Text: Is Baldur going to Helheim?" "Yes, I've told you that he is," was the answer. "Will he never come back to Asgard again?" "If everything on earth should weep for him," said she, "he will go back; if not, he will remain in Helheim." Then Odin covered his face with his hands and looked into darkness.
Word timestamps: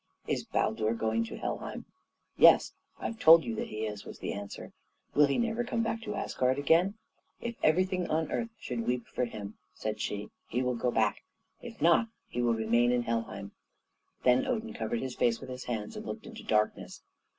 Is 0.25 0.43
Baldur 0.43 0.95
going 0.95 1.23
to 1.25 1.37
Helheim?" 1.37 1.85
"Yes, 2.35 2.73
I've 2.99 3.19
told 3.19 3.43
you 3.43 3.53
that 3.53 3.67
he 3.67 3.85
is," 3.85 4.03
was 4.03 4.17
the 4.17 4.33
answer. 4.33 4.71
"Will 5.13 5.27
he 5.27 5.37
never 5.37 5.63
come 5.63 5.83
back 5.83 6.01
to 6.01 6.15
Asgard 6.15 6.57
again?" 6.57 6.95
"If 7.39 7.55
everything 7.61 8.09
on 8.09 8.31
earth 8.31 8.49
should 8.59 8.87
weep 8.87 9.05
for 9.05 9.25
him," 9.25 9.59
said 9.75 10.01
she, 10.01 10.31
"he 10.47 10.63
will 10.63 10.73
go 10.73 10.89
back; 10.89 11.21
if 11.61 11.79
not, 11.83 12.07
he 12.27 12.41
will 12.41 12.55
remain 12.55 12.91
in 12.91 13.03
Helheim." 13.03 13.51
Then 14.23 14.47
Odin 14.47 14.73
covered 14.73 15.01
his 15.01 15.13
face 15.15 15.39
with 15.39 15.51
his 15.51 15.65
hands 15.65 15.95
and 15.95 16.03
looked 16.03 16.25
into 16.25 16.41
darkness. 16.43 17.03